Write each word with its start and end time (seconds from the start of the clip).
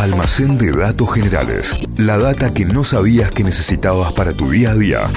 Almacén 0.00 0.56
de 0.56 0.72
datos 0.72 1.12
generales. 1.12 1.78
La 1.98 2.16
data 2.16 2.54
que 2.54 2.64
no 2.64 2.84
sabías 2.84 3.30
que 3.32 3.44
necesitabas 3.44 4.14
para 4.14 4.32
tu 4.32 4.48
día 4.48 4.70
a 4.70 4.74
día. 4.74 5.10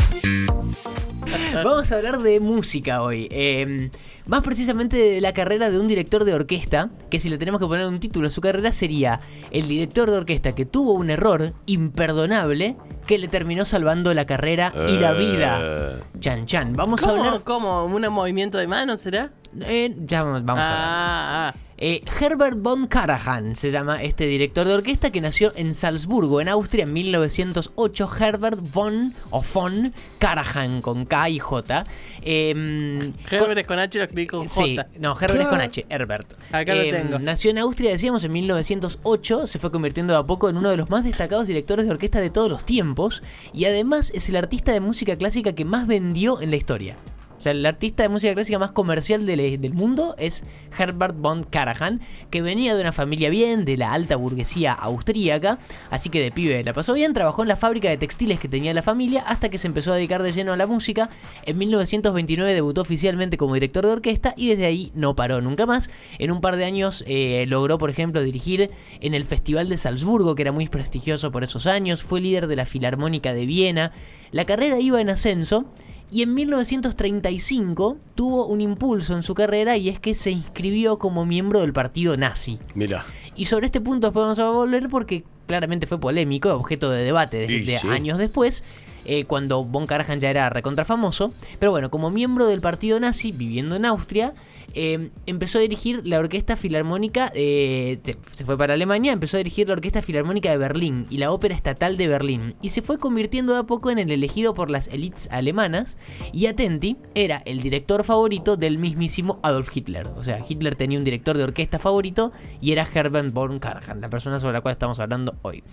Vamos 1.63 1.89
a 1.89 1.95
hablar 1.95 2.19
de 2.19 2.41
música 2.41 3.01
hoy. 3.01 3.29
Eh, 3.31 3.89
más 4.25 4.43
precisamente 4.43 4.97
de 4.97 5.21
la 5.21 5.33
carrera 5.33 5.71
de 5.71 5.79
un 5.79 5.87
director 5.87 6.25
de 6.25 6.33
orquesta, 6.33 6.89
que 7.09 7.21
si 7.21 7.29
le 7.29 7.37
tenemos 7.37 7.61
que 7.61 7.67
poner 7.67 7.87
un 7.87 8.01
título 8.01 8.27
a 8.27 8.29
su 8.29 8.41
carrera 8.41 8.73
sería 8.73 9.21
el 9.51 9.69
director 9.69 10.11
de 10.11 10.17
orquesta 10.17 10.53
que 10.53 10.65
tuvo 10.65 10.91
un 10.91 11.09
error 11.09 11.53
imperdonable 11.65 12.75
que 13.07 13.17
le 13.19 13.29
terminó 13.29 13.63
salvando 13.63 14.13
la 14.13 14.25
carrera 14.25 14.73
y 14.89 14.97
la 14.97 15.13
vida. 15.13 15.59
Eh. 15.61 15.99
Chan 16.19 16.45
Chan. 16.45 16.73
Vamos 16.73 16.99
¿Cómo? 16.99 17.13
a 17.13 17.17
hablar. 17.27 17.43
¿Cómo? 17.45 17.85
¿Un 17.85 18.05
movimiento 18.09 18.57
de 18.57 18.67
mano 18.67 18.97
será? 18.97 19.31
eh, 19.61 19.95
ya 19.99 20.23
vamos 20.23 20.43
vamos 20.43 20.61
a 20.61 20.67
hablar. 20.67 20.83
ah, 20.83 21.53
ah. 21.55 21.72
Eh, 21.85 22.01
Herbert 22.17 22.57
von 22.61 22.87
Karajan 22.87 23.57
se 23.57 23.69
llama 23.69 24.01
este 24.03 24.25
director 24.25 24.65
de 24.65 24.73
orquesta 24.73 25.11
que 25.11 25.19
nació 25.19 25.51
en 25.57 25.73
Salzburgo, 25.73 26.39
en 26.39 26.47
Austria, 26.47 26.85
en 26.85 26.93
1908. 26.93 28.09
Herbert 28.21 28.57
von 28.73 29.11
o 29.31 29.41
von 29.41 29.93
Karajan 30.17 30.81
con 30.81 31.03
K 31.03 31.29
y 31.29 31.39
J. 31.39 31.83
Eh, 32.21 33.11
Herbert 33.29 33.57
es 33.57 33.67
con 33.67 33.79
H, 33.79 33.97
lo 33.97 34.05
escribí 34.05 34.27
con 34.27 34.47
Sí, 34.47 34.77
J. 34.77 34.87
no, 34.97 35.13
Herbert 35.19 35.41
es 35.41 35.47
con 35.47 35.59
H, 35.59 35.85
Herbert. 35.89 36.33
Acá 36.53 36.73
lo 36.73 36.83
Eh, 36.83 36.91
tengo. 36.93 37.19
Nació 37.19 37.51
en 37.51 37.57
Austria, 37.57 37.91
decíamos, 37.91 38.23
en 38.23 38.31
1908, 38.31 39.45
se 39.45 39.59
fue 39.59 39.69
convirtiendo 39.69 40.13
de 40.13 40.19
a 40.19 40.23
poco 40.23 40.47
en 40.49 40.55
uno 40.55 40.69
de 40.69 40.77
los 40.77 40.89
más 40.89 41.03
destacados 41.03 41.47
directores 41.47 41.83
de 41.83 41.91
orquesta 41.91 42.21
de 42.21 42.29
todos 42.29 42.47
los 42.49 42.63
tiempos 42.63 43.21
y 43.51 43.65
además 43.65 44.09
es 44.15 44.29
el 44.29 44.37
artista 44.37 44.71
de 44.71 44.79
música 44.79 45.17
clásica 45.17 45.51
que 45.51 45.65
más 45.65 45.85
vendió 45.85 46.39
en 46.39 46.49
la 46.49 46.55
historia. 46.55 46.95
Sea, 47.43 47.51
el 47.51 47.65
artista 47.65 48.03
de 48.03 48.09
música 48.09 48.33
clásica 48.33 48.57
más 48.57 48.71
comercial 48.71 49.25
del, 49.25 49.59
del 49.59 49.73
mundo 49.73 50.15
es 50.17 50.45
Herbert 50.79 51.13
von 51.17 51.43
Karajan, 51.43 51.99
que 52.31 52.41
venía 52.41 52.73
de 52.73 52.79
una 52.79 52.93
familia 52.93 53.29
bien, 53.29 53.65
de 53.65 53.75
la 53.75 53.91
alta 53.91 54.15
burguesía 54.15 54.71
austríaca, 54.71 55.59
así 55.89 56.09
que 56.09 56.21
de 56.21 56.31
pibe 56.31 56.63
la 56.63 56.71
pasó 56.71 56.93
bien, 56.93 57.11
trabajó 57.11 57.41
en 57.41 57.49
la 57.49 57.57
fábrica 57.57 57.89
de 57.89 57.97
textiles 57.97 58.39
que 58.39 58.47
tenía 58.47 58.73
la 58.73 58.81
familia 58.81 59.25
hasta 59.27 59.49
que 59.49 59.57
se 59.57 59.67
empezó 59.67 59.91
a 59.91 59.95
dedicar 59.95 60.23
de 60.23 60.31
lleno 60.31 60.53
a 60.53 60.55
la 60.55 60.67
música. 60.67 61.09
En 61.45 61.57
1929 61.57 62.53
debutó 62.53 62.79
oficialmente 62.79 63.35
como 63.35 63.55
director 63.55 63.85
de 63.85 63.91
orquesta 63.91 64.33
y 64.37 64.47
desde 64.47 64.65
ahí 64.65 64.93
no 64.95 65.17
paró 65.17 65.41
nunca 65.41 65.65
más. 65.65 65.89
En 66.19 66.31
un 66.31 66.39
par 66.39 66.55
de 66.55 66.63
años 66.63 67.03
eh, 67.07 67.43
logró, 67.49 67.77
por 67.77 67.89
ejemplo, 67.89 68.23
dirigir 68.23 68.71
en 69.01 69.13
el 69.13 69.25
Festival 69.25 69.67
de 69.67 69.75
Salzburgo, 69.75 70.35
que 70.35 70.43
era 70.43 70.53
muy 70.53 70.69
prestigioso 70.69 71.29
por 71.33 71.43
esos 71.43 71.67
años, 71.67 72.03
fue 72.03 72.21
líder 72.21 72.47
de 72.47 72.55
la 72.55 72.65
Filarmónica 72.65 73.33
de 73.33 73.45
Viena. 73.45 73.91
La 74.31 74.45
carrera 74.45 74.79
iba 74.79 75.01
en 75.01 75.09
ascenso. 75.09 75.65
Y 76.13 76.21
en 76.21 76.35
1935 76.35 77.97
tuvo 78.13 78.45
un 78.45 78.61
impulso 78.61 79.15
en 79.15 79.23
su 79.23 79.33
carrera 79.33 79.77
y 79.77 79.89
es 79.89 79.99
que 79.99 80.13
se 80.13 80.29
inscribió 80.29 80.99
como 80.99 81.25
miembro 81.25 81.61
del 81.61 81.73
partido 81.73 82.15
nazi. 82.17 82.59
Mira. 82.75 83.03
Y 83.35 83.45
sobre 83.45 83.65
este 83.65 83.81
punto 83.81 84.07
después 84.07 84.23
vamos 84.23 84.39
a 84.39 84.49
volver 84.51 84.89
porque 84.89 85.23
claramente 85.47 85.87
fue 85.87 85.99
polémico, 85.99 86.53
objeto 86.53 86.91
de 86.91 87.03
debate 87.03 87.37
de, 87.37 87.47
Sí, 87.47 87.59
de 87.63 87.79
sí. 87.79 87.87
años 87.87 88.19
después, 88.19 88.63
eh, 89.05 89.25
cuando 89.25 89.63
Von 89.63 89.85
Karajan 89.85 90.19
ya 90.19 90.29
era 90.29 90.49
recontra 90.49 90.85
famoso. 90.85 91.33
Pero 91.59 91.71
bueno, 91.71 91.89
como 91.89 92.09
miembro 92.11 92.45
del 92.47 92.61
partido 92.61 92.99
nazi, 92.99 93.31
viviendo 93.31 93.75
en 93.75 93.85
Austria, 93.85 94.33
eh, 94.75 95.11
empezó 95.27 95.59
a 95.59 95.61
dirigir 95.61 96.01
la 96.03 96.17
Orquesta 96.17 96.55
Filarmónica, 96.55 97.31
eh, 97.35 97.99
se- 98.03 98.43
fue 98.43 98.57
para 98.57 98.73
Alemania, 98.73 99.11
empezó 99.11 99.37
a 99.37 99.39
dirigir 99.39 99.67
la 99.67 99.73
Orquesta 99.73 100.01
Filarmónica 100.01 100.49
de 100.49 100.57
Berlín 100.57 101.05
y 101.11 101.17
la 101.19 101.31
Ópera 101.31 101.53
Estatal 101.53 101.95
de 101.95 102.07
Berlín. 102.07 102.55
Y 102.59 102.69
se 102.69 102.81
fue 102.81 102.97
convirtiendo 102.97 103.53
de 103.53 103.59
a 103.59 103.63
poco 103.63 103.91
en 103.91 103.99
el 103.99 104.09
elegido 104.09 104.55
por 104.55 104.71
las 104.71 104.87
élites 104.87 105.27
alemanas. 105.31 105.95
Y 106.31 106.47
Atenti 106.47 106.97
era 107.13 107.43
el 107.45 107.61
director 107.61 108.03
favorito 108.03 108.57
del 108.57 108.79
mismísimo 108.79 109.39
Adolf 109.43 109.69
Hitler. 109.77 110.07
O 110.17 110.23
sea, 110.23 110.43
Hitler 110.47 110.75
tenía 110.75 110.97
un 110.97 111.03
director 111.03 111.37
de 111.37 111.43
orquesta 111.43 111.77
favorito 111.77 112.31
y 112.59 112.71
era 112.71 112.87
Herbert 112.91 113.31
von 113.31 113.59
Karajan, 113.59 114.01
la 114.01 114.09
persona 114.09 114.39
sobre 114.39 114.53
la 114.53 114.61
cual 114.61 114.71
estamos 114.71 114.99
hablando 114.99 115.35
hoy. 115.43 115.63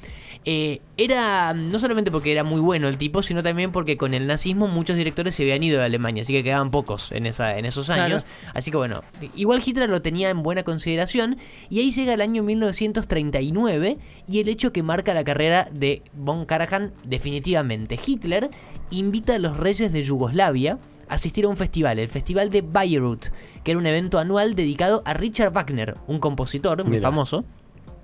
Era 0.45 1.55
no 1.55 1.79
solamente 1.79 2.11
porque 2.11 2.33
era 2.33 2.45
muy 2.45 2.61
bueno 2.61 2.87
el 2.89 2.99
tipo, 2.99 3.20
sino 3.23 3.43
también 3.43 3.73
porque 3.73 3.97
con 3.97 4.15
el 4.15 4.27
nazismo 4.27 4.67
muchos 4.67 4.97
directores 4.97 5.35
se 5.35 5.43
habían 5.43 5.63
ido 5.63 5.79
de 5.79 5.85
Alemania, 5.85 6.23
así 6.23 6.33
que 6.33 6.45
quedaban 6.45 6.71
pocos 6.71 7.13
en, 7.13 7.27
esa, 7.27 7.59
en 7.59 7.65
esos 7.65 7.91
años. 7.91 8.25
Así 8.55 8.71
que 8.71 8.77
bueno, 8.77 9.03
igual 9.37 9.63
Hitler 9.65 9.89
lo 9.89 10.03
tenía 10.03 10.31
en 10.31 10.43
buena 10.43 10.63
consideración 10.63 11.39
y 11.69 11.81
ahí 11.81 11.91
llega 11.91 12.15
el 12.15 12.21
año 12.21 12.43
1939 12.43 13.99
y 14.27 14.41
el 14.41 14.49
hecho 14.49 14.73
que 14.73 14.83
marca 14.83 15.15
la 15.15 15.25
carrera 15.25 15.69
de 15.73 16.03
von 16.13 16.47
Karajan 16.47 16.93
definitivamente. 17.05 17.99
Hitler 18.05 18.51
invita 18.91 19.35
a 19.35 19.39
los 19.39 19.57
reyes 19.57 19.93
de 19.93 20.03
Yugoslavia 20.03 20.79
a 21.09 21.15
asistir 21.15 21.45
a 21.45 21.49
un 21.49 21.57
festival, 21.57 21.99
el 21.99 22.09
Festival 22.09 22.51
de 22.51 22.63
Bayreuth, 22.63 23.27
que 23.65 23.73
era 23.73 23.79
un 23.79 23.87
evento 23.87 24.19
anual 24.19 24.55
dedicado 24.55 25.03
a 25.05 25.15
Richard 25.15 25.53
Wagner, 25.53 25.97
un 26.07 26.21
compositor 26.21 26.83
muy 26.85 26.97
Mira. 26.97 27.03
famoso 27.09 27.45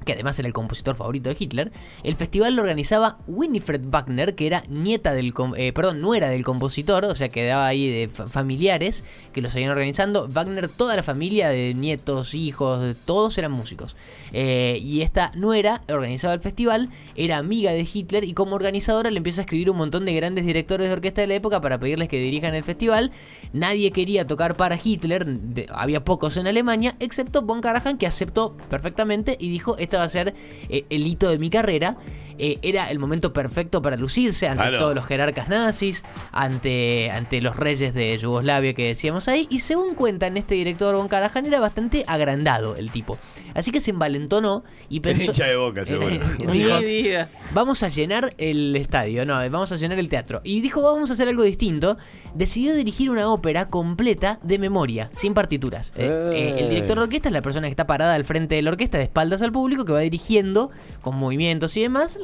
que 0.07 0.15
además 0.15 0.39
era 0.39 0.49
el 0.49 0.55
compositor 0.55 0.97
favorito 0.97 1.29
de 1.29 1.37
Hitler, 1.39 1.73
el 2.03 2.15
festival 2.15 2.57
lo 2.57 2.63
organizaba 2.63 3.19
Winifred 3.27 3.83
Wagner, 3.91 4.35
que 4.35 4.47
era 4.47 4.63
nieta 4.71 5.13
del, 5.13 5.35
eh, 5.57 5.73
perdón, 5.75 6.01
nuera 6.01 6.31
del 6.31 6.45
compositor, 6.45 7.05
o 7.05 7.15
sea, 7.15 7.29
quedaba 7.29 7.67
ahí 7.67 7.91
de 7.91 8.09
fa- 8.09 8.27
familiares 8.27 9.05
que 9.35 9.43
lo 9.43 9.51
seguían 9.51 9.73
organizando. 9.73 10.29
Wagner, 10.29 10.69
toda 10.71 10.97
la 10.97 11.03
familia 11.03 11.49
de 11.49 11.75
nietos, 11.75 12.33
hijos, 12.33 12.97
todos 13.05 13.37
eran 13.37 13.53
músicos. 13.53 13.97
Eh, 14.33 14.79
y 14.83 15.03
esta 15.03 15.33
nuera 15.35 15.81
organizaba 15.89 16.35
el 16.35 16.41
festival, 16.41 16.91
era 17.17 17.37
amiga 17.39 17.73
de 17.73 17.87
Hitler 17.93 18.25
y 18.25 18.33
como 18.35 18.55
organizadora 18.55 19.11
le 19.11 19.19
empieza 19.19 19.41
a 19.41 19.45
escribir 19.45 19.71
un 19.71 19.77
montón 19.77 20.05
de 20.05 20.15
grandes 20.15 20.47
directores 20.47 20.89
de 20.89 20.93
orquesta 20.93 21.21
de 21.21 21.27
la 21.27 21.35
época 21.35 21.61
para 21.61 21.79
pedirles 21.79 22.09
que 22.09 22.19
dirijan 22.21 22.55
el 22.55 22.65
festival. 22.65 23.13
Nadie 23.53 23.91
quería 23.91 24.27
tocar 24.27 24.57
para 24.57 24.79
Hitler, 24.83 25.27
había 25.71 26.05
pocos 26.05 26.37
en 26.37 26.47
Alemania, 26.47 26.95
excepto 27.01 27.43
Von 27.43 27.61
Karajan 27.61 27.99
que 27.99 28.07
aceptó 28.07 28.57
perfectamente 28.71 29.37
y 29.41 29.49
dijo, 29.49 29.77
va 29.97 30.05
a 30.05 30.09
ser 30.09 30.35
eh, 30.69 30.85
el 30.91 31.07
hito 31.07 31.29
de 31.29 31.39
mi 31.39 31.51
carrera. 31.51 31.97
Eh, 32.39 32.59
era 32.63 32.91
el 32.91 32.99
momento 32.99 33.33
perfecto 33.33 33.83
para 33.83 33.97
lucirse 33.97 34.47
ante 34.49 34.63
Claro. 34.63 34.79
todos 34.79 34.95
los 34.95 35.07
jerarcas 35.07 35.49
nazis, 35.49 36.03
ante, 36.33 37.11
ante 37.11 37.41
los 37.41 37.57
reyes 37.57 37.95
de 37.95 38.17
Yugoslavia 38.19 38.75
que 38.75 38.89
decíamos 38.89 39.29
ahí. 39.29 39.47
Y 39.51 39.61
según 39.61 39.95
cuentan, 39.95 40.37
este 40.37 40.55
director 40.55 40.95
Von 40.95 41.09
Karajan 41.09 41.47
era 41.47 41.61
bastante 41.61 42.05
agrandado 42.07 42.77
el 42.77 42.91
tipo. 42.91 43.19
Así 43.55 43.71
que 43.71 43.81
se 43.81 43.91
envalentonó 43.91 44.65
y 44.89 45.01
pensó... 45.01 45.25
hincha 45.27 45.47
de 45.47 45.57
Boca, 45.57 45.85
seguro. 45.87 46.19
Ni 46.47 46.65
digas. 46.85 47.47
Vamos 47.53 47.83
a 47.83 47.89
llenar 47.89 48.35
el 48.39 48.77
estadio, 48.77 49.25
no, 49.25 49.35
vamos 49.51 49.73
a 49.73 49.77
llenar 49.77 49.99
el 49.99 50.09
teatro. 50.09 50.41
Y 50.45 50.61
dijo, 50.61 50.83
vamos 50.83 51.11
a 51.11 51.15
hacer 51.15 51.29
algo 51.29 51.43
distinto. 51.43 51.97
Decidió 52.35 52.75
dirigir 52.75 53.09
una 53.11 53.29
ópera 53.29 53.69
completa 53.69 54.39
de 54.43 54.59
memoria, 54.59 55.11
sin 55.15 55.33
partituras. 55.33 55.93
Eh, 55.97 56.31
eh, 56.35 56.57
el 56.59 56.69
director 56.69 56.99
de 56.99 57.05
orquesta 57.05 57.31
es 57.31 57.33
la 57.33 57.41
persona 57.41 57.67
que 57.67 57.71
está 57.71 57.87
parada 57.87 58.15
al 58.15 58.25
frente 58.25 58.57
de 58.57 58.63
la 58.63 58.71
orquesta, 58.71 58.99
de 58.99 59.05
espaldas 59.05 59.41
al 59.41 59.53
público, 59.53 59.87
que 59.87 59.93
va 59.93 60.01
dirigiendo 60.01 60.71
con 61.01 61.17
movimientos 61.17 61.77
y 61.79 61.83
demás 61.83 62.19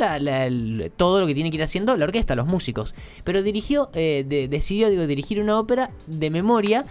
todo 0.97 1.21
lo 1.21 1.27
que 1.27 1.35
tiene 1.35 1.51
que 1.51 1.57
ir 1.57 1.63
haciendo 1.63 1.97
la 1.97 2.05
orquesta, 2.05 2.35
los 2.35 2.47
músicos. 2.47 2.95
Pero 3.25 3.43
dirigió, 3.43 3.91
eh, 3.95 4.25
de- 4.27 4.49
decidió 4.49 4.91
digo, 4.91 5.07
dirigir 5.07 5.41
una 5.41 5.59
ópera 5.59 5.91
de 6.07 6.31
memoria. 6.31 6.85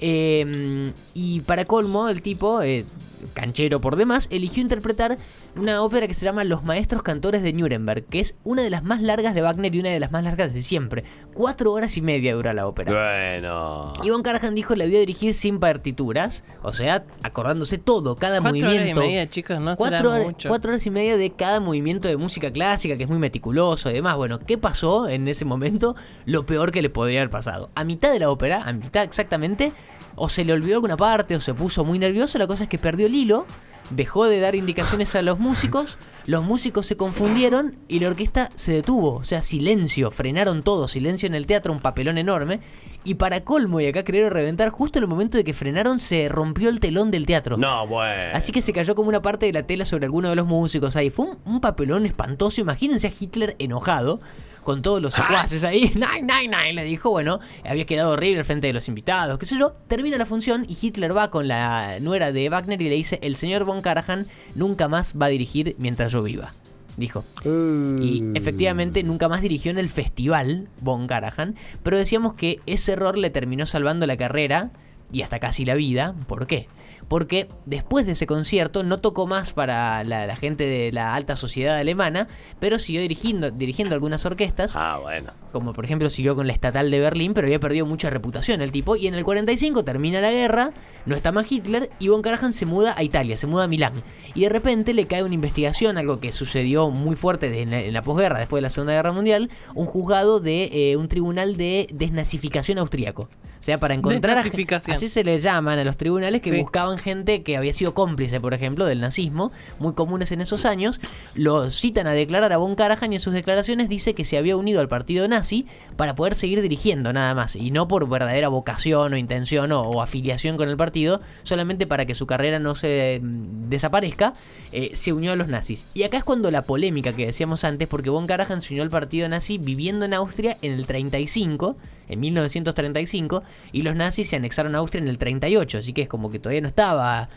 eh, 0.00 0.92
y 1.14 1.40
para 1.40 1.64
colmo, 1.64 2.08
el 2.08 2.22
tipo, 2.22 2.62
eh, 2.62 2.84
canchero 3.34 3.80
por 3.80 3.96
demás, 3.96 4.28
eligió 4.30 4.62
interpretar 4.62 5.16
una 5.56 5.82
ópera 5.82 6.06
que 6.06 6.14
se 6.14 6.24
llama 6.24 6.44
Los 6.44 6.64
Maestros 6.64 7.02
Cantores 7.02 7.42
de 7.42 7.52
Nuremberg, 7.52 8.04
que 8.04 8.20
es 8.20 8.36
una 8.44 8.62
de 8.62 8.70
las 8.70 8.82
más 8.82 9.00
largas 9.02 9.34
de 9.34 9.42
Wagner 9.42 9.74
y 9.74 9.80
una 9.80 9.90
de 9.90 10.00
las 10.00 10.12
más 10.12 10.24
largas 10.24 10.54
de 10.54 10.62
siempre. 10.62 11.04
Cuatro 11.34 11.72
horas 11.72 11.96
y 11.96 12.02
media 12.02 12.34
dura 12.34 12.54
la 12.54 12.66
ópera. 12.66 12.92
Bueno. 12.92 13.92
Y 14.02 14.10
Von 14.10 14.22
Karajan 14.22 14.54
dijo 14.54 14.74
la 14.74 14.84
vio 14.84 14.98
dirigir 15.00 15.34
sin 15.34 15.58
partituras, 15.58 16.44
o 16.62 16.72
sea, 16.72 17.04
acordándose 17.22 17.78
todo, 17.78 18.16
cada 18.16 18.40
Cuatro 18.40 18.58
horas 18.58 18.72
y 18.72 18.76
movimiento. 18.76 19.00
media, 19.00 19.28
chicos, 19.28 19.60
no 19.60 19.76
será 19.76 19.90
cuatro, 19.90 20.10
horas, 20.10 20.24
mucho. 20.24 20.48
cuatro 20.48 20.70
horas 20.70 20.86
y 20.86 20.90
media 20.90 21.16
de 21.16 21.30
cada 21.30 21.60
movimiento 21.60 22.08
de 22.08 22.16
música 22.16 22.50
clásica, 22.52 22.96
que 22.96 23.04
es 23.04 23.08
muy 23.08 23.18
meticuloso 23.18 23.90
y 23.90 23.94
demás. 23.94 24.16
Bueno, 24.16 24.38
¿qué 24.38 24.58
pasó 24.58 25.08
en 25.08 25.28
ese 25.28 25.44
momento? 25.44 25.96
Lo 26.24 26.46
peor 26.46 26.72
que 26.72 26.82
le 26.82 26.90
podría 26.90 27.20
haber 27.20 27.30
pasado. 27.30 27.70
A 27.74 27.84
mitad 27.84 28.12
de 28.12 28.18
la 28.18 28.30
ópera, 28.30 28.62
a 28.64 28.72
mitad 28.72 29.02
exactamente, 29.04 29.72
o 30.14 30.28
se 30.28 30.44
le 30.44 30.52
olvidó 30.52 30.76
alguna 30.76 30.96
parte, 30.96 31.36
o 31.36 31.40
se 31.40 31.54
puso 31.54 31.84
muy 31.84 31.98
nervioso, 31.98 32.38
la 32.38 32.46
cosa 32.46 32.64
es 32.64 32.68
que 32.68 32.78
perdió 32.78 33.07
el 33.08 33.14
hilo, 33.16 33.46
dejó 33.90 34.26
de 34.26 34.40
dar 34.40 34.54
indicaciones 34.54 35.14
a 35.16 35.22
los 35.22 35.38
músicos, 35.38 35.98
los 36.26 36.44
músicos 36.44 36.84
se 36.84 36.98
confundieron 36.98 37.76
y 37.88 38.00
la 38.00 38.08
orquesta 38.08 38.50
se 38.54 38.72
detuvo. 38.72 39.14
O 39.14 39.24
sea, 39.24 39.40
silencio, 39.40 40.10
frenaron 40.10 40.62
todo, 40.62 40.86
silencio 40.86 41.26
en 41.26 41.34
el 41.34 41.46
teatro, 41.46 41.72
un 41.72 41.80
papelón 41.80 42.18
enorme. 42.18 42.60
Y 43.02 43.14
para 43.14 43.44
colmo, 43.44 43.80
y 43.80 43.86
acá 43.86 44.02
querer 44.02 44.30
reventar, 44.30 44.68
justo 44.68 44.98
en 44.98 45.04
el 45.04 45.08
momento 45.08 45.38
de 45.38 45.44
que 45.44 45.54
frenaron 45.54 45.98
se 45.98 46.28
rompió 46.28 46.68
el 46.68 46.80
telón 46.80 47.10
del 47.10 47.24
teatro. 47.24 47.56
No, 47.56 47.86
bueno. 47.86 48.32
Así 48.34 48.52
que 48.52 48.60
se 48.60 48.74
cayó 48.74 48.94
como 48.94 49.08
una 49.08 49.22
parte 49.22 49.46
de 49.46 49.54
la 49.54 49.62
tela 49.62 49.86
sobre 49.86 50.04
alguno 50.04 50.28
de 50.28 50.36
los 50.36 50.46
músicos 50.46 50.96
ahí. 50.96 51.08
Fue 51.08 51.24
un, 51.24 51.38
un 51.46 51.60
papelón 51.62 52.04
espantoso. 52.04 52.60
Imagínense 52.60 53.06
a 53.06 53.12
Hitler 53.18 53.56
enojado 53.58 54.20
con 54.68 54.82
todos 54.82 55.00
los 55.00 55.14
secuaces 55.14 55.64
ahí. 55.64 55.90
Nine, 55.94 56.30
nine, 56.30 56.54
nine. 56.54 56.74
Le 56.74 56.84
dijo, 56.84 57.08
bueno, 57.08 57.40
había 57.64 57.86
quedado 57.86 58.10
horrible 58.10 58.40
al 58.40 58.44
frente 58.44 58.66
de 58.66 58.74
los 58.74 58.86
invitados, 58.86 59.38
qué 59.38 59.46
sé 59.46 59.58
yo. 59.58 59.72
Termina 59.88 60.18
la 60.18 60.26
función 60.26 60.66
y 60.68 60.76
Hitler 60.78 61.16
va 61.16 61.30
con 61.30 61.48
la 61.48 61.98
nuera 62.00 62.32
de 62.32 62.50
Wagner 62.50 62.82
y 62.82 62.90
le 62.90 62.94
dice: 62.96 63.18
El 63.22 63.36
señor 63.36 63.64
Von 63.64 63.80
Karajan 63.80 64.26
nunca 64.56 64.86
más 64.86 65.14
va 65.18 65.24
a 65.24 65.28
dirigir 65.30 65.74
mientras 65.78 66.12
yo 66.12 66.22
viva. 66.22 66.52
Dijo. 66.98 67.24
Y 67.46 68.22
efectivamente 68.34 69.02
nunca 69.04 69.26
más 69.30 69.40
dirigió 69.40 69.70
en 69.70 69.78
el 69.78 69.88
festival 69.88 70.68
Von 70.82 71.06
Karajan. 71.06 71.56
Pero 71.82 71.96
decíamos 71.96 72.34
que 72.34 72.60
ese 72.66 72.92
error 72.92 73.16
le 73.16 73.30
terminó 73.30 73.64
salvando 73.64 74.06
la 74.06 74.18
carrera 74.18 74.70
y 75.10 75.22
hasta 75.22 75.38
casi 75.38 75.64
la 75.64 75.76
vida. 75.76 76.14
¿Por 76.26 76.46
qué? 76.46 76.68
Porque 77.08 77.48
después 77.66 78.06
de 78.06 78.12
ese 78.12 78.26
concierto 78.26 78.82
no 78.82 78.98
tocó 78.98 79.26
más 79.26 79.52
para 79.54 80.04
la, 80.04 80.26
la 80.26 80.36
gente 80.36 80.64
de 80.66 80.92
la 80.92 81.14
alta 81.14 81.36
sociedad 81.36 81.76
alemana, 81.76 82.28
pero 82.60 82.78
siguió 82.78 83.00
dirigiendo, 83.00 83.50
dirigiendo 83.50 83.94
algunas 83.94 84.24
orquestas 84.26 84.72
Ah, 84.76 84.98
bueno. 85.02 85.32
como 85.52 85.72
por 85.72 85.84
ejemplo 85.84 86.10
siguió 86.10 86.36
con 86.36 86.46
la 86.46 86.52
estatal 86.52 86.90
de 86.90 87.00
Berlín, 87.00 87.32
pero 87.34 87.46
había 87.46 87.58
perdido 87.58 87.86
mucha 87.86 88.10
reputación 88.10 88.60
el 88.60 88.72
tipo. 88.72 88.94
Y 88.96 89.06
en 89.06 89.14
el 89.14 89.24
45 89.24 89.84
termina 89.84 90.20
la 90.20 90.30
guerra, 90.30 90.72
no 91.06 91.16
está 91.16 91.32
más 91.32 91.50
Hitler, 91.50 91.88
y 91.98 92.08
Von 92.08 92.22
Karajan 92.22 92.52
se 92.52 92.66
muda 92.66 92.94
a 92.96 93.02
Italia, 93.02 93.36
se 93.36 93.46
muda 93.46 93.64
a 93.64 93.68
Milán. 93.68 93.94
Y 94.34 94.42
de 94.42 94.50
repente 94.50 94.92
le 94.94 95.06
cae 95.06 95.22
una 95.24 95.34
investigación, 95.34 95.96
algo 95.98 96.20
que 96.20 96.30
sucedió 96.32 96.90
muy 96.90 97.16
fuerte 97.16 97.48
de- 97.50 97.62
en 97.62 97.70
la, 97.70 97.80
en 97.80 97.92
la 97.94 98.02
posguerra, 98.02 98.38
después 98.38 98.58
de 98.58 98.62
la 98.62 98.70
Segunda 98.70 98.92
Guerra 98.92 99.12
Mundial, 99.12 99.50
un 99.74 99.86
juzgado 99.86 100.40
de 100.40 100.90
eh, 100.92 100.96
un 100.96 101.08
tribunal 101.08 101.56
de 101.56 101.88
desnazificación 101.92 102.78
austríaco. 102.78 103.28
O 103.58 103.62
sea, 103.62 103.78
para 103.80 103.94
encontrar 103.94 104.38
así 104.38 105.08
se 105.08 105.24
le 105.24 105.38
llaman 105.38 105.78
a 105.78 105.84
los 105.84 105.96
tribunales 105.96 106.40
que 106.40 106.50
Sí. 106.50 106.60
buscaban 106.60 106.98
gente 106.98 107.42
que 107.42 107.56
había 107.56 107.72
sido 107.72 107.92
cómplice, 107.94 108.40
por 108.40 108.54
ejemplo, 108.54 108.86
del 108.86 109.00
nazismo, 109.00 109.52
muy 109.78 109.92
comunes 109.94 110.32
en 110.32 110.40
esos 110.40 110.64
años, 110.64 111.00
lo 111.34 111.68
citan 111.70 112.06
a 112.06 112.12
declarar 112.12 112.52
a 112.52 112.56
Von 112.56 112.74
Karajan 112.76 113.12
y 113.12 113.16
en 113.16 113.20
sus 113.20 113.34
declaraciones 113.34 113.88
dice 113.88 114.14
que 114.14 114.24
se 114.24 114.38
había 114.38 114.56
unido 114.56 114.80
al 114.80 114.88
partido 114.88 115.26
nazi 115.28 115.66
para 115.96 116.14
poder 116.14 116.34
seguir 116.34 116.62
dirigiendo 116.62 117.12
nada 117.12 117.34
más, 117.34 117.56
y 117.56 117.70
no 117.70 117.88
por 117.88 118.08
verdadera 118.08 118.48
vocación 118.48 119.12
o 119.12 119.16
intención 119.16 119.72
o, 119.72 119.82
o 119.82 120.02
afiliación 120.02 120.56
con 120.56 120.68
el 120.68 120.76
partido, 120.76 121.20
solamente 121.42 121.86
para 121.86 122.06
que 122.06 122.14
su 122.14 122.26
carrera 122.26 122.58
no 122.58 122.74
se 122.74 123.20
mm, 123.22 123.68
desaparezca, 123.68 124.32
eh, 124.72 124.90
se 124.94 125.12
unió 125.12 125.32
a 125.32 125.36
los 125.36 125.48
nazis. 125.48 125.90
Y 125.94 126.04
acá 126.04 126.18
es 126.18 126.24
cuando 126.24 126.50
la 126.50 126.62
polémica 126.62 127.12
que 127.12 127.26
decíamos 127.26 127.64
antes, 127.64 127.88
porque 127.88 128.10
Von 128.10 128.26
Karajan 128.26 128.62
se 128.62 128.74
unió 128.74 128.82
al 128.84 128.90
partido 128.90 129.28
nazi 129.28 129.58
viviendo 129.58 130.04
en 130.04 130.14
Austria 130.14 130.56
en 130.62 130.72
el 130.72 130.86
35, 130.86 131.76
en 132.08 132.20
1935, 132.20 133.42
y 133.72 133.82
los 133.82 133.94
nazis 133.94 134.28
se 134.28 134.36
anexaron 134.36 134.74
a 134.74 134.78
Austria 134.78 135.02
en 135.02 135.08
el 135.08 135.18
38, 135.18 135.78
así 135.78 135.92
que 135.92 136.02
es 136.02 136.08
como 136.08 136.30
que 136.30 136.38
todavía 136.38 136.60
no 136.60 136.68
estaba 136.68 137.28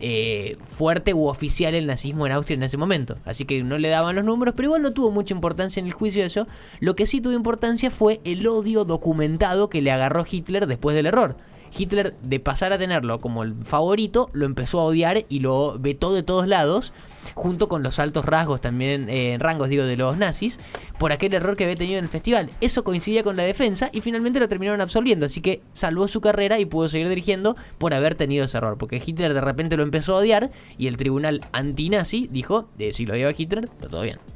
eh, 0.00 0.56
fuerte 0.64 1.14
u 1.14 1.28
oficial 1.28 1.74
el 1.74 1.86
nazismo 1.86 2.26
en 2.26 2.32
Austria 2.32 2.56
en 2.56 2.62
ese 2.64 2.76
momento. 2.76 3.16
Así 3.24 3.44
que 3.44 3.62
no 3.62 3.78
le 3.78 3.88
daban 3.88 4.16
los 4.16 4.24
números, 4.24 4.54
pero 4.56 4.66
igual 4.66 4.82
no 4.82 4.92
tuvo 4.92 5.10
mucha 5.10 5.34
importancia 5.34 5.80
en 5.80 5.86
el 5.86 5.92
juicio 5.92 6.24
eso. 6.24 6.46
Lo 6.80 6.96
que 6.96 7.06
sí 7.06 7.20
tuvo 7.20 7.32
importancia 7.32 7.90
fue 7.90 8.20
el 8.24 8.46
odio 8.46 8.84
documentado 8.84 9.70
que 9.70 9.82
le 9.82 9.92
agarró 9.92 10.26
Hitler 10.28 10.66
después 10.66 10.96
del 10.96 11.06
error. 11.06 11.36
Hitler, 11.76 12.14
de 12.22 12.40
pasar 12.40 12.72
a 12.72 12.78
tenerlo 12.78 13.20
como 13.20 13.42
el 13.42 13.54
favorito, 13.64 14.30
lo 14.32 14.46
empezó 14.46 14.80
a 14.80 14.84
odiar 14.84 15.24
y 15.28 15.40
lo 15.40 15.78
vetó 15.78 16.14
de 16.14 16.22
todos 16.22 16.46
lados, 16.46 16.92
junto 17.34 17.68
con 17.68 17.82
los 17.82 17.98
altos 17.98 18.24
rasgos 18.24 18.60
también, 18.60 19.08
eh, 19.08 19.36
rangos 19.38 19.68
digo, 19.68 19.84
de 19.84 19.96
los 19.96 20.16
nazis, 20.16 20.60
por 20.98 21.12
aquel 21.12 21.34
error 21.34 21.56
que 21.56 21.64
había 21.64 21.76
tenido 21.76 21.98
en 21.98 22.04
el 22.04 22.10
festival. 22.10 22.50
Eso 22.60 22.84
coincidía 22.84 23.22
con 23.22 23.36
la 23.36 23.42
defensa 23.42 23.90
y 23.92 24.00
finalmente 24.00 24.40
lo 24.40 24.48
terminaron 24.48 24.80
absolviendo, 24.80 25.26
así 25.26 25.40
que 25.40 25.62
salvó 25.72 26.08
su 26.08 26.20
carrera 26.20 26.58
y 26.58 26.64
pudo 26.64 26.88
seguir 26.88 27.08
dirigiendo 27.08 27.56
por 27.78 27.94
haber 27.94 28.14
tenido 28.14 28.44
ese 28.44 28.58
error, 28.58 28.78
porque 28.78 29.02
Hitler 29.04 29.34
de 29.34 29.40
repente 29.40 29.76
lo 29.76 29.82
empezó 29.82 30.14
a 30.14 30.18
odiar 30.18 30.50
y 30.78 30.86
el 30.86 30.96
tribunal 30.96 31.40
antinazi 31.52 32.28
dijo, 32.30 32.68
de 32.78 32.92
si 32.92 33.06
lo 33.06 33.14
odiaba 33.14 33.32
Hitler, 33.36 33.64
está 33.64 33.88
todo 33.88 34.02
bien. 34.02 34.33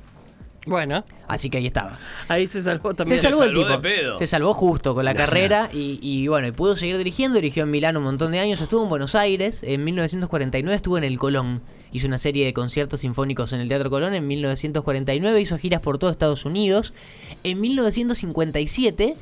Bueno, 0.69 1.05
Así 1.27 1.51
que 1.51 1.59
ahí 1.59 1.67
estaba. 1.67 1.99
ahí 2.29 2.47
se 2.47 2.63
salvó 2.63 2.91
Se 2.91 2.97
también. 2.97 3.19
salvó 3.21 3.43
el 3.45 3.53
tipo. 3.55 3.69
de 3.69 3.79
pedo. 3.79 4.17
Se 4.19 4.27
salvó 4.27 4.55
justo 4.55 4.95
con 4.95 5.05
la 5.05 5.15
carrera 5.15 5.69
y, 5.73 5.99
y 6.03 6.27
bueno, 6.29 6.47
y 6.49 6.53
pudo 6.53 6.75
seguir 6.77 6.97
dirigiendo. 6.99 7.37
Dirigió 7.37 7.65
en 7.65 7.71
Milán 7.71 7.97
un 7.97 8.05
montón 8.05 8.33
de 8.33 8.39
años. 8.41 8.61
Estuvo 8.61 8.83
en 8.83 8.89
Buenos 8.89 9.15
Aires. 9.15 9.61
En 9.63 9.85
1949 9.85 10.75
estuvo 10.77 10.97
en 10.99 11.05
el 11.05 11.19
Colón. 11.19 11.63
Hizo 11.93 12.07
una 12.07 12.19
serie 12.19 12.45
de 12.45 12.53
conciertos 12.53 13.01
sinfónicos 13.01 13.53
en 13.53 13.61
el 13.61 13.69
Teatro 13.69 13.91
Colón. 13.91 14.15
En 14.15 14.27
1949 14.27 15.41
hizo 15.41 15.57
giras 15.59 15.81
por 15.81 15.99
todo 15.99 16.11
Estados 16.11 16.45
Unidos. 16.45 16.93
En 17.45 17.61
1957 17.61 19.15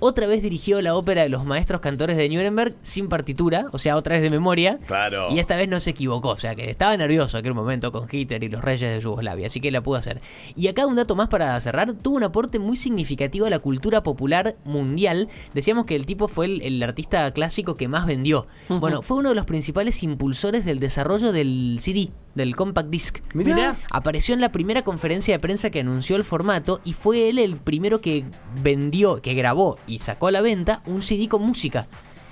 otra 0.00 0.26
vez 0.26 0.42
dirigió 0.42 0.82
la 0.82 0.94
ópera 0.96 1.22
de 1.22 1.28
los 1.28 1.44
maestros 1.44 1.80
cantores 1.80 2.16
de 2.16 2.28
Nuremberg 2.28 2.74
sin 2.82 3.08
partitura, 3.08 3.66
o 3.72 3.78
sea, 3.78 3.96
otra 3.96 4.14
vez 4.14 4.22
de 4.22 4.30
memoria. 4.30 4.78
Claro. 4.86 5.28
Y 5.30 5.38
esta 5.38 5.56
vez 5.56 5.68
no 5.68 5.78
se 5.80 5.90
equivocó, 5.90 6.30
o 6.30 6.38
sea 6.38 6.54
que 6.54 6.68
estaba 6.70 6.96
nervioso 6.96 7.38
en 7.38 7.42
aquel 7.42 7.54
momento 7.54 7.92
con 7.92 8.08
Hitler 8.10 8.42
y 8.42 8.48
los 8.48 8.62
reyes 8.62 8.94
de 8.94 9.00
Yugoslavia, 9.00 9.46
así 9.46 9.60
que 9.60 9.70
la 9.70 9.82
pudo 9.82 9.96
hacer. 9.96 10.20
Y 10.56 10.68
acá 10.68 10.86
un 10.86 10.96
dato 10.96 11.14
más 11.14 11.28
para 11.28 11.58
cerrar, 11.60 11.92
tuvo 11.94 12.16
un 12.16 12.24
aporte 12.24 12.58
muy 12.58 12.76
significativo 12.76 13.46
a 13.46 13.50
la 13.50 13.58
cultura 13.58 14.02
popular 14.02 14.56
mundial. 14.64 15.28
Decíamos 15.54 15.86
que 15.86 15.96
el 15.96 16.06
tipo 16.06 16.28
fue 16.28 16.46
el, 16.46 16.62
el 16.62 16.82
artista 16.82 17.30
clásico 17.32 17.76
que 17.76 17.88
más 17.88 18.06
vendió. 18.06 18.46
Bueno, 18.68 19.02
fue 19.02 19.18
uno 19.18 19.30
de 19.30 19.34
los 19.34 19.46
principales 19.46 20.02
impulsores 20.02 20.64
del 20.64 20.80
desarrollo 20.80 21.32
del 21.32 21.78
CD, 21.80 22.10
del 22.40 22.56
compact 22.56 22.90
disc. 22.90 23.18
Mirá. 23.34 23.78
Apareció 23.90 24.34
en 24.34 24.40
la 24.40 24.52
primera 24.52 24.82
conferencia 24.82 25.34
de 25.34 25.38
prensa 25.38 25.70
que 25.70 25.80
anunció 25.80 26.16
el 26.16 26.24
formato 26.24 26.80
y 26.84 26.94
fue 26.94 27.28
él 27.28 27.38
el 27.38 27.56
primero 27.56 28.00
que 28.00 28.24
vendió, 28.62 29.22
que 29.22 29.34
grabó 29.34 29.78
y 29.86 29.98
sacó 29.98 30.26
a 30.26 30.32
la 30.32 30.40
venta 30.40 30.80
un 30.86 31.02
CD 31.02 31.28
con 31.28 31.42
música. 31.42 31.86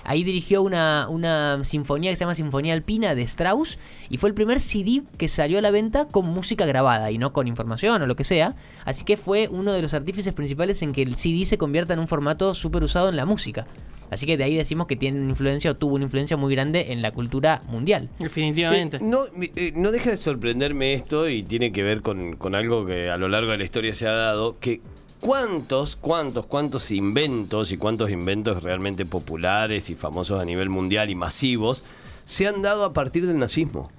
Ahí 0.08 0.24
dirigió 0.24 0.62
una, 0.62 1.06
una 1.10 1.62
sinfonía 1.64 2.10
que 2.10 2.16
se 2.16 2.20
llama 2.20 2.34
Sinfonía 2.34 2.72
Alpina 2.72 3.14
de 3.14 3.20
Strauss 3.22 3.78
y 4.08 4.16
fue 4.16 4.30
el 4.30 4.34
primer 4.34 4.58
CD 4.58 5.02
que 5.18 5.28
salió 5.28 5.58
a 5.58 5.60
la 5.60 5.70
venta 5.70 6.06
con 6.06 6.24
música 6.24 6.64
grabada 6.64 7.10
y 7.10 7.18
no 7.18 7.34
con 7.34 7.46
información 7.46 8.00
o 8.00 8.06
lo 8.06 8.16
que 8.16 8.24
sea. 8.24 8.56
Así 8.86 9.04
que 9.04 9.18
fue 9.18 9.48
uno 9.50 9.72
de 9.72 9.82
los 9.82 9.92
artífices 9.92 10.32
principales 10.32 10.80
en 10.80 10.94
que 10.94 11.02
el 11.02 11.14
CD 11.14 11.44
se 11.44 11.58
convierta 11.58 11.92
en 11.92 12.00
un 12.00 12.08
formato 12.08 12.54
súper 12.54 12.82
usado 12.82 13.10
en 13.10 13.16
la 13.16 13.26
música. 13.26 13.66
Así 14.10 14.26
que 14.26 14.36
de 14.36 14.44
ahí 14.44 14.56
decimos 14.56 14.86
que 14.86 14.96
tiene 14.96 15.20
una 15.20 15.30
influencia 15.30 15.70
o 15.70 15.76
tuvo 15.76 15.94
una 15.94 16.04
influencia 16.04 16.36
muy 16.36 16.54
grande 16.54 16.92
en 16.92 17.02
la 17.02 17.12
cultura 17.12 17.62
mundial. 17.68 18.08
Definitivamente. 18.18 18.98
Eh, 18.98 19.00
no, 19.02 19.24
eh, 19.56 19.72
no 19.74 19.90
deja 19.90 20.10
de 20.10 20.16
sorprenderme 20.16 20.94
esto 20.94 21.28
y 21.28 21.42
tiene 21.42 21.72
que 21.72 21.82
ver 21.82 22.02
con, 22.02 22.36
con 22.36 22.54
algo 22.54 22.86
que 22.86 23.10
a 23.10 23.16
lo 23.16 23.28
largo 23.28 23.50
de 23.52 23.58
la 23.58 23.64
historia 23.64 23.94
se 23.94 24.06
ha 24.06 24.12
dado, 24.12 24.58
que 24.58 24.80
cuántos, 25.20 25.96
cuántos, 25.96 26.46
cuántos 26.46 26.90
inventos 26.90 27.72
y 27.72 27.76
cuántos 27.76 28.10
inventos 28.10 28.62
realmente 28.62 29.04
populares 29.04 29.90
y 29.90 29.94
famosos 29.94 30.40
a 30.40 30.44
nivel 30.44 30.68
mundial 30.68 31.10
y 31.10 31.14
masivos 31.14 31.84
se 32.24 32.46
han 32.46 32.62
dado 32.62 32.84
a 32.84 32.92
partir 32.92 33.26
del 33.26 33.38
nazismo. 33.38 33.90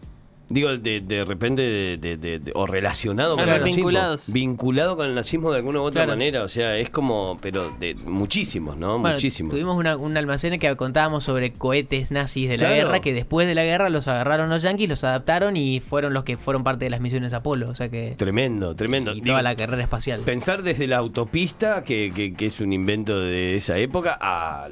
Digo, 0.50 0.78
de, 0.78 1.02
de 1.02 1.26
repente, 1.26 1.62
de, 1.98 2.42
o 2.56 2.66
relacionado 2.66 3.36
con 3.36 3.44
Claro, 3.44 3.58
el 3.58 3.62
nazismo. 3.62 3.88
vinculados. 3.88 4.34
Vinculado 4.34 4.98
con 4.98 5.06
el 5.08 5.16
nazismo 5.16 5.52
de 5.52 5.58
alguna 5.58 5.80
u 5.80 5.84
otra 5.84 6.04
Claro. 6.06 6.18
manera. 6.18 6.44
O 6.44 6.48
sea, 6.48 6.76
es 6.78 6.90
como, 6.90 7.38
pero 7.42 7.72
de 7.80 7.96
muchísimos, 8.06 8.76
¿no? 8.78 9.00
Bueno, 9.00 9.16
muchísimos. 9.16 9.52
Tuvimos 9.52 9.78
una- 9.78 9.96
un 9.98 10.18
almacén 10.18 10.60
que 10.60 10.76
contábamos 10.76 11.24
sobre 11.24 11.54
cohetes 11.54 12.12
nazis 12.12 12.50
de 12.50 12.58
la 12.58 12.68
Claro. 12.68 12.76
guerra 12.76 13.00
que 13.02 13.14
después 13.14 13.48
de 13.48 13.56
la 13.56 13.64
guerra 13.64 13.90
los 13.90 14.08
agarraron 14.08 14.50
los 14.50 14.62
yanquis, 14.64 14.90
los 14.90 15.04
adaptaron 15.04 15.56
y 15.58 15.80
fueron 15.80 16.14
los 16.14 16.24
que 16.24 16.38
fueron 16.38 16.64
parte 16.64 16.86
de 16.86 16.90
las 16.90 17.02
misiones 17.02 17.34
Apolo. 17.34 17.70
O 17.70 17.76
sea 17.76 17.90
que. 17.90 18.16
Tremendo, 18.18 18.76
tremendo. 18.76 19.12
Y 19.12 19.16
Digo, 19.22 19.28
toda 19.28 19.42
la 19.44 19.56
carrera 19.56 19.84
espacial. 19.84 20.22
Pensar 20.22 20.64
desde 20.64 20.88
la 20.88 20.98
autopista, 20.98 21.84
que, 21.84 22.12
que- 22.16 22.34
que 22.34 22.46
es 22.48 22.60
un 22.60 22.74
invento 22.74 23.20
de 23.20 23.56
esa 23.56 23.78
época, 23.78 24.18
a, 24.20 24.68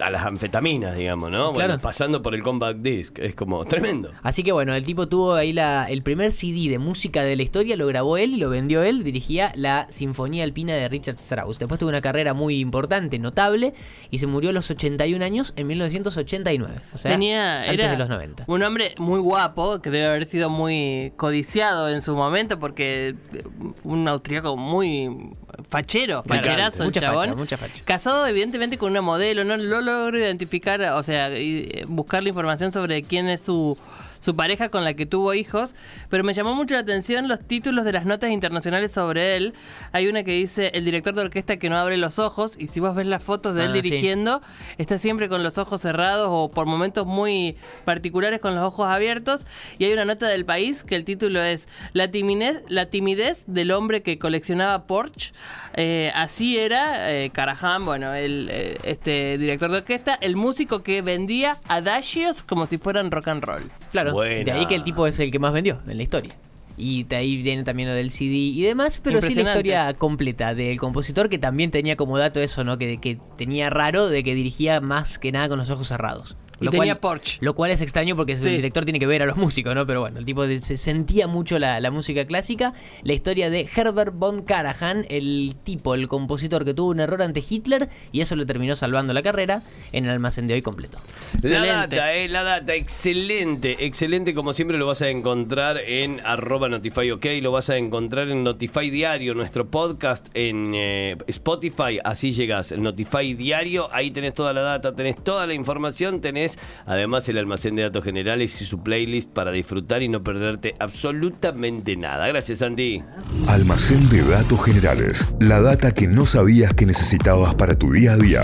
a 0.00 0.10
las 0.10 0.24
anfetaminas, 0.26 0.96
digamos, 0.96 1.30
¿no? 1.30 1.52
Bueno, 1.52 1.78
pasando 1.78 2.20
por 2.22 2.34
el 2.34 2.42
compact 2.42 2.80
disc, 2.80 3.18
es 3.20 3.34
como 3.34 3.64
tremendo. 3.64 4.10
Así 4.22 4.42
que 4.42 4.50
bueno, 4.52 4.74
el 4.74 4.82
tipo 4.84 5.03
tuvo 5.08 5.34
ahí 5.34 5.52
la, 5.52 5.86
el 5.88 6.02
primer 6.02 6.32
CD 6.32 6.68
de 6.68 6.78
música 6.78 7.22
de 7.22 7.36
la 7.36 7.42
historia, 7.42 7.76
lo 7.76 7.86
grabó 7.86 8.16
él 8.16 8.34
y 8.34 8.36
lo 8.36 8.50
vendió 8.50 8.82
él, 8.82 9.04
dirigía 9.04 9.52
la 9.54 9.86
Sinfonía 9.90 10.44
Alpina 10.44 10.74
de 10.74 10.88
Richard 10.88 11.16
Strauss. 11.16 11.58
Después 11.58 11.78
tuvo 11.78 11.90
una 11.90 12.00
carrera 12.00 12.34
muy 12.34 12.60
importante, 12.60 13.18
notable, 13.18 13.74
y 14.10 14.18
se 14.18 14.26
murió 14.26 14.50
a 14.50 14.52
los 14.52 14.70
81 14.70 15.24
años 15.24 15.52
en 15.56 15.66
1989. 15.66 16.74
O 16.92 16.98
sea, 16.98 17.12
Tenía, 17.12 17.62
antes 17.62 17.74
era 17.74 17.90
de 17.90 17.96
los 17.98 18.08
90. 18.08 18.44
un 18.46 18.62
hombre 18.62 18.94
muy 18.98 19.20
guapo, 19.20 19.80
que 19.80 19.90
debe 19.90 20.06
haber 20.06 20.26
sido 20.26 20.50
muy 20.50 21.12
codiciado 21.16 21.88
en 21.88 22.02
su 22.02 22.14
momento, 22.14 22.58
porque 22.58 23.14
eh, 23.32 23.42
un 23.82 24.06
austriaco 24.08 24.56
muy 24.56 25.32
fachero, 25.68 26.22
facherazo 26.24 26.84
Mucha 26.84 27.00
chabón. 27.00 27.22
facha, 27.22 27.34
mucha 27.34 27.56
facha. 27.56 27.74
Casado 27.84 28.26
evidentemente 28.26 28.78
con 28.78 28.90
una 28.90 29.02
modelo, 29.02 29.44
no 29.44 29.56
lo 29.56 29.80
logro 29.80 30.18
identificar, 30.18 30.80
o 30.82 31.02
sea, 31.02 31.36
y, 31.38 31.68
eh, 31.72 31.82
buscar 31.88 32.22
la 32.22 32.28
información 32.30 32.72
sobre 32.72 33.02
quién 33.02 33.28
es 33.28 33.42
su 33.42 33.78
su 34.24 34.34
pareja 34.34 34.70
con 34.70 34.84
la 34.84 34.94
que 34.94 35.04
tuvo 35.06 35.34
hijos, 35.34 35.74
pero 36.08 36.24
me 36.24 36.32
llamó 36.32 36.54
mucho 36.54 36.74
la 36.74 36.80
atención 36.80 37.28
los 37.28 37.40
títulos 37.40 37.84
de 37.84 37.92
las 37.92 38.06
notas 38.06 38.30
internacionales 38.30 38.92
sobre 38.92 39.36
él. 39.36 39.52
Hay 39.92 40.06
una 40.06 40.24
que 40.24 40.32
dice 40.32 40.70
el 40.74 40.84
director 40.84 41.14
de 41.14 41.20
orquesta 41.22 41.58
que 41.58 41.68
no 41.68 41.76
abre 41.78 41.96
los 41.98 42.18
ojos 42.18 42.56
y 42.58 42.68
si 42.68 42.80
vos 42.80 42.94
ves 42.94 43.06
las 43.06 43.22
fotos 43.22 43.54
de 43.54 43.64
él 43.64 43.70
Ah, 43.70 43.74
sí. 43.74 43.80
dirigiendo, 43.82 44.40
está 44.78 44.96
siempre 44.98 45.28
con 45.28 45.42
los 45.42 45.58
ojos 45.58 45.82
cerrados 45.82 46.28
o 46.30 46.50
por 46.50 46.64
momentos 46.66 47.06
muy 47.06 47.56
particulares 47.84 48.40
con 48.40 48.54
los 48.54 48.64
ojos 48.64 48.88
abiertos. 48.88 49.44
Y 49.78 49.84
hay 49.84 49.92
una 49.92 50.04
nota 50.06 50.26
del 50.28 50.44
país 50.46 50.84
que 50.84 50.96
el 50.96 51.04
título 51.04 51.42
es 51.42 51.68
La 51.92 52.10
timidez, 52.10 52.62
la 52.68 52.86
timidez 52.86 53.44
del 53.46 53.72
hombre 53.72 54.02
que 54.02 54.18
coleccionaba 54.18 54.86
Porsche. 54.86 55.32
Eh, 55.74 56.10
así 56.14 56.56
era 56.58 57.12
eh, 57.12 57.30
Karajan, 57.30 57.84
bueno, 57.84 58.14
el, 58.14 58.48
eh, 58.50 58.78
este 58.84 59.36
director 59.36 59.70
de 59.70 59.78
orquesta, 59.78 60.14
el 60.20 60.36
músico 60.36 60.82
que 60.82 61.02
vendía 61.02 61.58
adagios 61.68 62.42
como 62.42 62.64
si 62.66 62.78
fueran 62.78 63.10
rock 63.10 63.28
and 63.28 63.42
roll. 63.44 63.70
Claro, 63.92 64.13
Buena. 64.14 64.44
de 64.44 64.52
ahí 64.52 64.66
que 64.66 64.74
el 64.74 64.84
tipo 64.84 65.06
es 65.06 65.18
el 65.18 65.30
que 65.30 65.38
más 65.38 65.52
vendió 65.52 65.80
en 65.86 65.96
la 65.96 66.02
historia. 66.02 66.34
Y 66.76 67.04
de 67.04 67.16
ahí 67.16 67.40
viene 67.40 67.62
también 67.62 67.88
lo 67.88 67.94
del 67.94 68.10
CD 68.10 68.34
y 68.34 68.62
demás, 68.62 69.00
pero 69.02 69.22
sí 69.22 69.34
la 69.34 69.42
historia 69.42 69.94
completa 69.94 70.54
del 70.54 70.80
compositor 70.80 71.28
que 71.28 71.38
también 71.38 71.70
tenía 71.70 71.94
como 71.94 72.18
dato 72.18 72.40
eso, 72.40 72.64
¿no? 72.64 72.78
Que, 72.78 72.98
que 72.98 73.18
tenía 73.36 73.70
raro 73.70 74.08
de 74.08 74.24
que 74.24 74.34
dirigía 74.34 74.80
más 74.80 75.18
que 75.18 75.30
nada 75.30 75.48
con 75.48 75.58
los 75.58 75.70
ojos 75.70 75.86
cerrados. 75.86 76.36
Y 76.60 76.68
tenía 76.68 77.00
Porsche. 77.00 77.38
Lo 77.40 77.54
cual 77.54 77.70
es 77.70 77.80
extraño 77.80 78.16
porque 78.16 78.36
Sí. 78.36 78.48
el 78.48 78.56
director 78.56 78.84
tiene 78.84 78.98
que 78.98 79.06
ver 79.06 79.22
a 79.22 79.26
los 79.26 79.36
músicos, 79.36 79.74
¿no? 79.74 79.86
Pero 79.86 80.00
bueno, 80.00 80.18
el 80.18 80.24
tipo 80.24 80.46
de- 80.46 80.60
se 80.60 80.76
sentía 80.76 81.26
mucho 81.26 81.58
la, 81.58 81.80
la 81.80 81.90
música 81.90 82.24
clásica. 82.26 82.74
La 83.02 83.12
historia 83.12 83.50
de 83.50 83.68
Herbert 83.74 84.12
von 84.14 84.42
Karajan, 84.42 85.06
el 85.08 85.54
tipo, 85.64 85.94
el 85.94 86.08
compositor 86.08 86.64
que 86.64 86.74
tuvo 86.74 86.90
un 86.90 87.00
error 87.00 87.22
ante 87.22 87.42
Hitler 87.48 87.88
y 88.12 88.20
eso 88.20 88.36
le 88.36 88.46
terminó 88.46 88.76
salvando 88.76 89.12
la 89.12 89.22
carrera 89.22 89.62
en 89.92 90.04
el 90.04 90.10
almacén 90.10 90.46
de 90.46 90.54
hoy 90.54 90.62
completo. 90.62 90.98
La 91.42 91.50
Excelente. 91.50 91.96
data, 91.96 92.14
eh, 92.14 92.28
la 92.28 92.44
data, 92.44 92.74
excelente, 92.74 93.84
excelente, 93.84 94.34
como 94.34 94.52
siempre 94.52 94.78
lo 94.78 94.86
vas 94.86 95.02
a 95.02 95.08
encontrar 95.08 95.78
en 95.78 96.20
arroba 96.24 96.68
Notify 96.68 97.10
OK, 97.10 97.26
lo 97.42 97.52
vas 97.52 97.70
a 97.70 97.76
encontrar 97.76 98.28
en 98.28 98.44
Notify 98.44 98.90
Diario, 98.90 99.34
nuestro 99.34 99.66
podcast 99.66 100.28
en 100.34 100.72
eh, 100.74 101.16
Spotify, 101.26 101.98
así 102.04 102.32
llegas, 102.32 102.72
el 102.72 102.82
Notify 102.82 103.34
Diario, 103.34 103.88
ahí 103.92 104.10
tenés 104.10 104.34
toda 104.34 104.52
la 104.52 104.60
data, 104.62 104.94
tenés 104.94 105.22
toda 105.22 105.46
la 105.46 105.54
información, 105.54 106.20
tenés 106.20 106.43
además 106.86 107.28
el 107.28 107.38
almacén 107.38 107.76
de 107.76 107.82
datos 107.82 108.04
generales 108.04 108.60
y 108.60 108.64
su 108.64 108.82
playlist 108.82 109.30
para 109.30 109.50
disfrutar 109.50 110.02
y 110.02 110.08
no 110.08 110.22
perderte 110.22 110.74
absolutamente 110.78 111.96
nada. 111.96 112.26
Gracias, 112.28 112.58
Santi. 112.58 113.02
Almacén 113.48 114.08
de 114.08 114.22
datos 114.22 114.64
generales. 114.64 115.26
La 115.40 115.60
data 115.60 115.92
que 115.92 116.06
no 116.06 116.26
sabías 116.26 116.74
que 116.74 116.86
necesitabas 116.86 117.54
para 117.54 117.74
tu 117.76 117.92
día 117.92 118.12
a 118.12 118.16
día. 118.16 118.42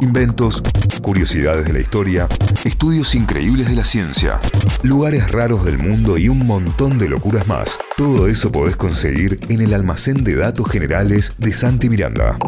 Inventos, 0.00 0.62
curiosidades 1.02 1.66
de 1.66 1.72
la 1.72 1.80
historia, 1.80 2.28
estudios 2.64 3.14
increíbles 3.14 3.68
de 3.68 3.76
la 3.76 3.84
ciencia, 3.84 4.40
lugares 4.82 5.30
raros 5.30 5.64
del 5.64 5.78
mundo 5.78 6.18
y 6.18 6.28
un 6.28 6.46
montón 6.46 6.98
de 6.98 7.08
locuras 7.08 7.46
más. 7.46 7.78
Todo 7.96 8.26
eso 8.26 8.50
podés 8.50 8.76
conseguir 8.76 9.40
en 9.48 9.60
el 9.60 9.74
almacén 9.74 10.24
de 10.24 10.36
datos 10.36 10.70
generales 10.70 11.34
de 11.38 11.52
Santi 11.52 11.88
Miranda. 11.88 12.38